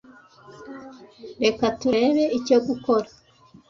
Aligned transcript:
Reka 1.43 1.65
turebe 1.79 2.23
icyo 2.37 2.57
gukora. 2.67 3.09